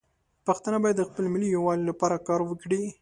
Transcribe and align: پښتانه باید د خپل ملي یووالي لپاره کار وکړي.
پښتانه 0.45 0.77
باید 0.83 0.97
د 0.99 1.03
خپل 1.09 1.23
ملي 1.33 1.47
یووالي 1.55 1.83
لپاره 1.89 2.23
کار 2.27 2.39
وکړي. 2.45 2.83